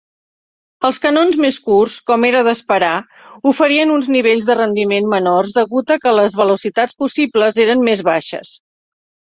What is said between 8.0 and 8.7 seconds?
baixes.